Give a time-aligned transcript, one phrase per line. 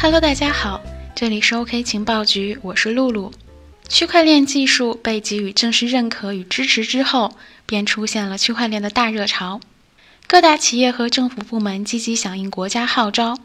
[0.00, 0.80] Hello，大家好，
[1.16, 3.32] 这里是 OK 情报局，我是露露。
[3.88, 7.36] 区块链技术被给予正式认可与支持之后，
[7.66, 9.60] 便出现了区块链的大热潮。
[10.28, 13.36] 各大企业和政府部门积极响应国家号召。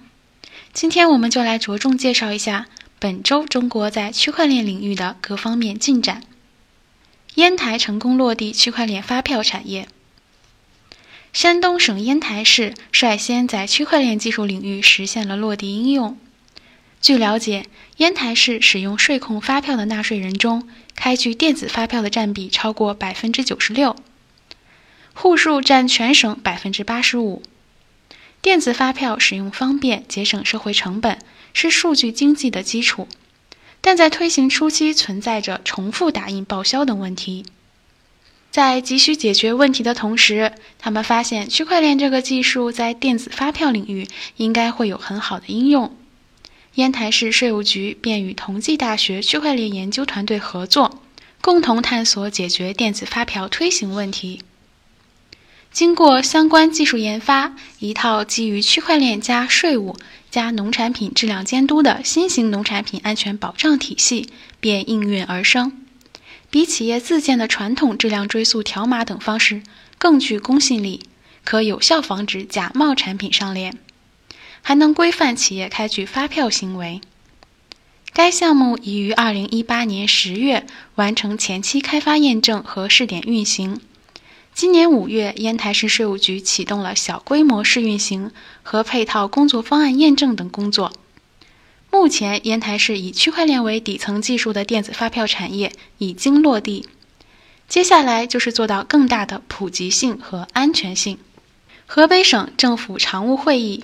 [0.72, 2.68] 今天我们就来着重介绍一下
[3.00, 6.22] 本周中国在区块链领域的各方面进展。
[7.34, 9.88] 烟台成功落地区块链发票产业。
[11.34, 16.16] 山东省烟台市率先在区块链技术领域实现了落地应用。
[17.04, 17.66] 据了解，
[17.98, 23.98] 烟台市使用税控发票的纳税人中，开具电子发票的占比超过百分之九十六。
[25.14, 27.44] 户数占全省百分之八十五，
[28.42, 31.20] 电子发票使用方便，节省社会成本，
[31.52, 33.10] 是数据经济的基础。
[33.82, 37.46] 但在推行初期，存在着重复打印、报销等问题。
[38.50, 44.08] 在急需解决问题的同时，他们发现区块链这个技术在电子发票领域
[44.38, 45.94] 应该会有很好的应用。
[46.76, 51.04] 烟台市税务局便与同济大学区块链研究团队合作，
[51.40, 54.42] 共同探索解决电子发票推行问题。
[55.72, 59.96] 经过相关技术研发，一套基于区块链加税务
[60.32, 65.72] 加农产品质量监督的新型农产品安全保障体系便应运而生，
[66.50, 69.62] 比企业自建的传统质量追溯条码等方式
[70.00, 71.02] 更具公信力，
[71.44, 73.78] 可有效防止假冒产品上链，
[74.64, 77.02] 还能规范企业开具发票行为。
[78.12, 83.82] 该项目已于二零一八年十月完成前期开发验证和试点运行。
[84.54, 90.94] 今年五月，烟台市税务局启动了小规模试运行和配套工作方案验证等工作。
[91.90, 96.88] 目前，烟台市以区块链为底层技术的电子发票产业已经落地，
[97.68, 101.18] 接下来就是做到更大的普及性和安全性。
[101.88, 103.84] 河北省政府常务会议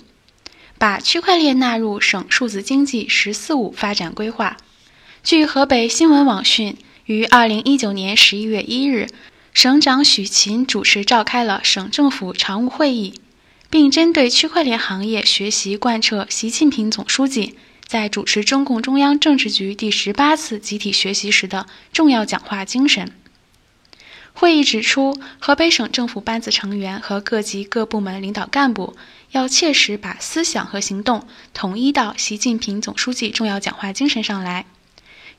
[0.79, 4.55] 把区块链纳入省数字经济“十四五”发展规划。
[5.21, 9.07] 据河北新闻网讯，于二零一九年十一月一日。
[9.51, 13.15] 省长许勤主持召开了省政府常务会议，
[13.69, 23.11] 并针对区块链行业学习贯彻习近平总书记在主持中共中央政治局第十八次集体学习时的重要讲话精神。
[24.39, 28.95] 会议指出，河北省政府班子成员和各级各部门领导干部
[29.31, 34.65] 要切实把思想和行动统一到习近平总书记重要讲话精神上来。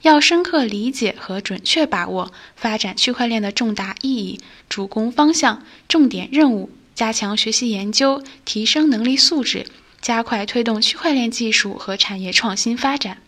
[0.02, 4.38] 要深刻理解和准确把握发展区块链的重大意义、
[4.68, 9.64] 主攻方向、重点任务，加强学习研究，提升能力素质，
[10.02, 13.22] 加快推动区块链技术和产业创新发展。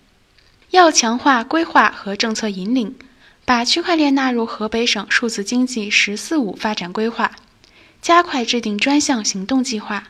[0.68, 2.94] 要强化规划和政策引领，
[3.44, 7.32] 把区块链纳入河北省数字经济“十四五”发展规划，
[8.00, 10.08] 加快制定专项行动计划。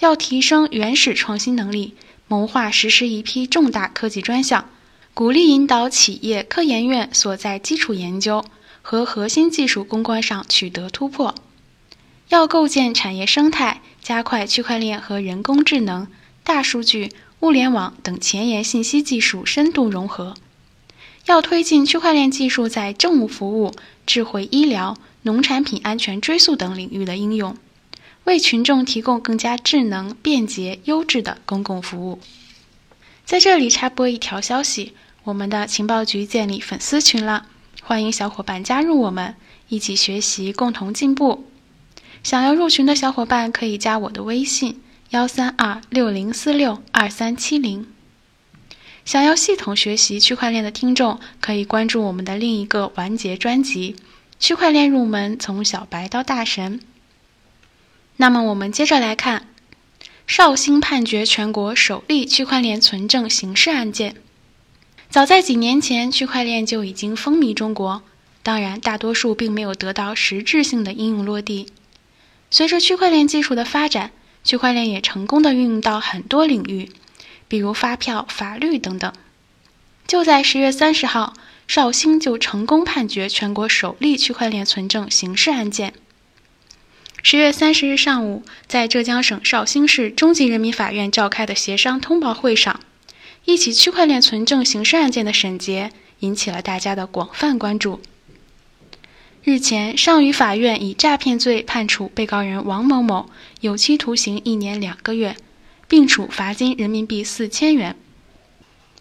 [0.00, 1.94] 要提升原始创新能力，
[2.28, 4.68] 谋划实施一批重大科技专项。
[5.14, 8.44] 鼓励引导企业、科研院所在基础研究
[8.82, 11.34] 和核心技术攻关上取得突破。
[12.28, 16.08] 要构建产业生态，加快区块链和人工智能、
[16.42, 20.34] 大数据、物联网等前沿信息技术深度融合。
[21.26, 23.74] 要推进区块链技术在政务服务、
[24.06, 27.56] 智慧医疗、农产品安全追溯等领域的应用，
[28.24, 32.20] 为群众提供更加智能、便捷、优质的公共服务。
[33.24, 34.94] 在这里插播一条消息。
[35.24, 37.46] 我们的情报局建立粉丝群了，
[37.82, 39.34] 欢迎小伙伴加入我们，
[39.68, 41.44] 一起学习，共同进步。
[42.22, 47.88] 想要入群的小伙伴可以加我的微信：幺三二六零四六二三七零。
[49.06, 53.94] 想要系统学习区块链的听众可以关注我们的另一个完结专辑
[54.40, 56.80] 《区块链入门：从小白到大神》。
[58.16, 59.46] 那么我们接着来看，
[60.26, 64.16] 绍兴判决全国首例区块链存证刑事案件。
[65.08, 68.02] 早在几年前，区块链就已经风靡中国。
[68.42, 71.68] 当然，大多数并没有得到实质性的应用落地。
[72.50, 74.10] 随着区块链技术的发展，
[74.42, 76.90] 区块链也成功的运用到很多领域，
[77.48, 79.12] 比如发票、法律等等。
[80.06, 81.34] 就在十月三十号，
[81.66, 85.92] 绍兴就成功判决全国首例区块链存证刑事案件。
[87.22, 92.78] 十月三十日上午，在浙江省绍兴市中级人民法院召开的协商通报会上。
[93.44, 98.00] 一起区块链存证刑事案件的审结引起了大家的广泛关注。
[99.44, 105.36] 日前，上虞法院以诈骗罪判处被告人王某某有期徒刑一年两个月，
[105.88, 107.96] 并处罚金人民币四千元。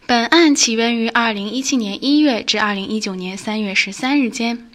[0.06, 4.70] 本案起源于二零一七年一月至二零一九年三月十三日间，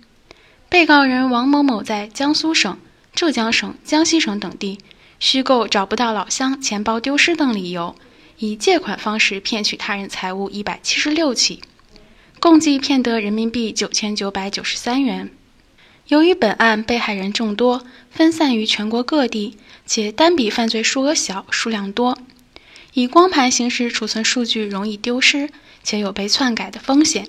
[0.69, 2.79] 被告人王某某在江苏省、
[3.15, 4.79] 浙江省、江西省等地
[5.19, 7.95] 虚构找不到老乡、钱包丢失等理由。
[8.43, 11.61] 以借款方式骗取他人财物一百七十六起，
[12.41, 15.31] 共计骗得人民币九千九百九十三元。
[16.11, 22.19] 由于本案被害人众多，分散于全国各地，且单笔犯罪数额小、数量多，
[22.95, 25.51] 以光盘形式储存数据容易丢失，
[25.85, 27.29] 且有被篡改的风险，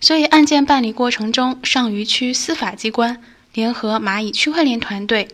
[0.00, 3.20] 所以案件办理过程中，上虞区司法机关
[3.52, 5.26] 联合蚂蚁区块链团队，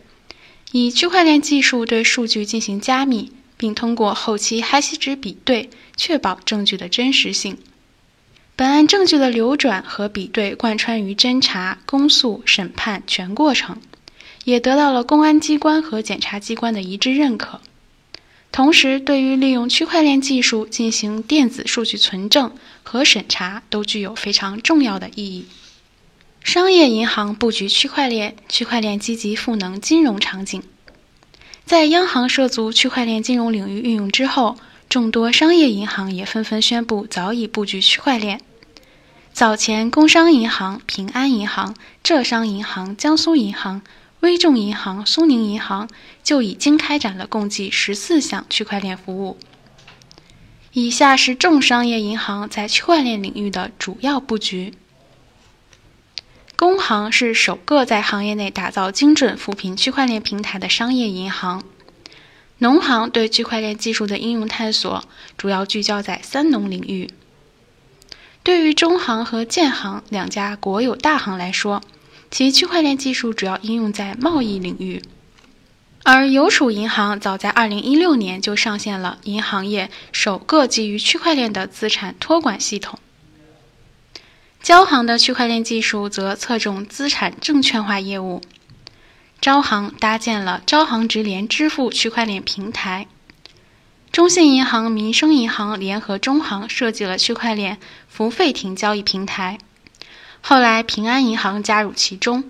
[0.71, 7.59] 以区块链技术对数据进行加密，并通过后期哈希值比对，确保证据的真实性。
[8.61, 13.77] 本案证据的流转和比对贯穿于侦查、公诉、审判全过程，
[14.43, 17.59] 也得到了公安机关和检察机关的一致认可。
[18.51, 22.53] 同时，对于利用区块链技术进行电子数据存证
[22.83, 25.47] 和审查，都具有非常重要的意义。
[26.43, 30.61] 商业银行布局区块链，区块链积极赋能金融场景。
[31.65, 38.39] 在央行涉足区块链金融领域运用之后，众多商业银行也纷纷宣布早已布局区块链。
[39.33, 43.81] 早前，工商银行、平安银行、浙商银行、江苏银行、
[44.19, 45.89] 微众银行、苏宁银行
[46.21, 49.37] 就已经开展了共计十四项区块链服务。
[50.73, 54.73] 以下是众商业银行在区块链领域的主要布局。
[56.55, 61.63] 工行是首个在行业内打造精准扶贫区块链平台的商业银行。
[62.59, 65.03] 农行对区块链技术的应用探索
[65.35, 67.09] 主要聚焦在三农领域。
[68.43, 71.81] 对于中行和建行两家国有大行来说，
[72.31, 75.01] 其区块链技术主要应用在贸易领域。
[76.03, 82.97] 而邮储银行早在2016年就上线了银行业首个基于区块链的资产托管系统。
[84.63, 88.41] 交行的区块链技术则侧重资产证券化业务。
[89.39, 93.07] 招行搭建了招行直连支付区块链平台。
[94.11, 97.77] 中信银行、民生银行联合中行设计了区块链
[98.09, 99.57] 服务费亭交易平台，
[100.41, 102.43] 后来平安银行加入其中。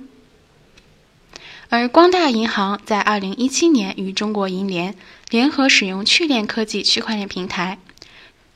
[1.69, 4.95] 而光大银行在2017年与中国银联
[5.29, 7.77] 联合使用趣链科技区块链平台，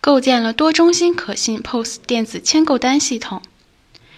[0.01, 3.43] 构建了多中心可信 POS 电子签购单系统。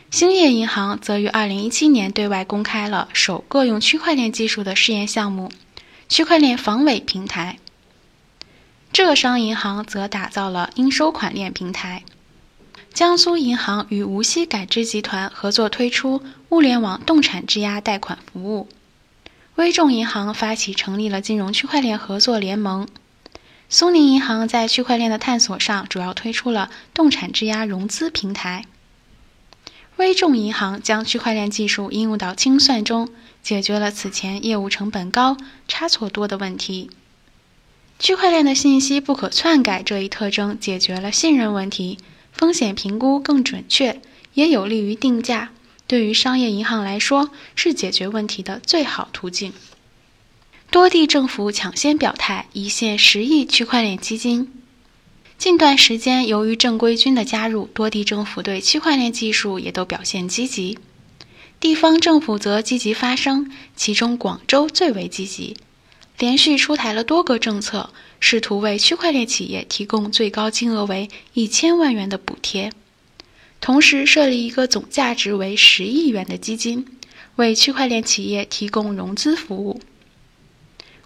[0.09, 5.51] 兴业银行则于2017年对外公开了首个用区块链技术的试验项目——
[6.07, 7.59] 区块链防伪平台。
[8.93, 12.03] 浙商银行则打造了应收款链平台，
[12.93, 18.67] 江苏银行与无锡改知集团合作推出物联网动产质押贷款服务，
[19.55, 22.87] 微众银行发起成立了金融区块链合作联盟，
[23.69, 28.65] 苏宁银行在区块链的探索上主要推出了动产质押融资平台，
[29.97, 33.09] 微众银行将区块链技术应用到清算中，
[33.43, 35.37] 解决了此前业务成本高、
[35.67, 36.89] 差错多的问题。
[37.99, 41.97] 区块链的信息不可篡改这一特征解决了信任问题，
[42.31, 44.01] 风险评估更准确，
[44.33, 45.49] 也有利于定价。
[45.87, 49.53] 对于商业银行来说，是解决问题的最好途径。
[50.69, 54.51] 多地政府抢先表态，一线十亿区块链基金。
[55.37, 60.77] 近段时间，由于正规军的加入，多地政府对区块链技术也都表现积极，
[61.59, 65.55] 地方政府则积极发声，其中广州最为积极。
[66.19, 72.71] 连续出台了多个政策，试图为区块链企业提供最高金额为一千万元的补贴，
[73.61, 76.87] 同时设立一个总价值为十亿元的基金，
[77.35, 79.79] 为区块链企业提供融资服务。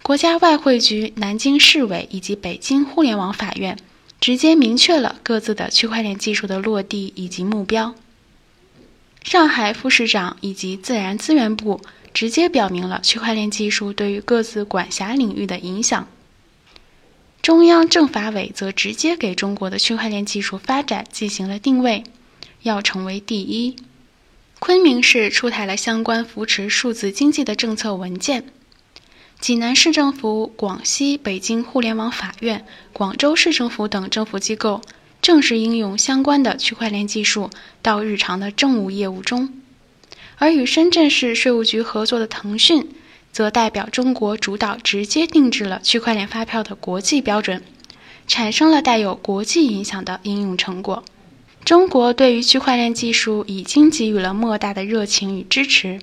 [0.02, 3.78] 国家外汇局、南京市委以及北京互联网法院
[4.18, 7.94] 直接明确了各自的区块链技术的落地以及目标。
[9.22, 11.82] 上海副市长以及自然资源部。
[12.14, 16.08] 直接表明了区块链技术对于各自管辖领域的影响。
[17.40, 22.04] 中央政法委则直接给中国的区块链技术发展进行了定位，
[22.62, 23.76] 要成为第一。
[24.60, 28.44] 昆明市出台了相关扶持数字经济的政策文件。
[29.40, 34.80] 济南市政府、广西、北京互联网法院、广州市政府等政府机构
[35.20, 37.50] 正式应用相关的区块链技术
[37.82, 39.61] 到日常的政务业务中。
[40.38, 42.88] 而与深圳市税务局合作的腾讯，
[43.32, 47.62] 则代表中国主导，直接定制了区块链发票的国际标准，
[48.26, 51.04] 产生了带有国际影响的应用成果。
[51.64, 56.00] 中国对于区块链技术已经给予了莫大的热情与支持，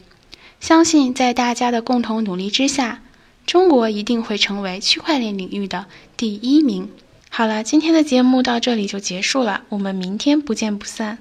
[0.61, 3.01] 相信在大家的共同努力之下，
[3.45, 6.89] 中国一定会成为区块链领域的第一名。
[7.29, 11.17] 好了，今天的节目到这里就结束了，我们明天不见不散。